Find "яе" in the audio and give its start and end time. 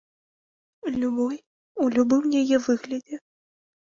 2.43-2.57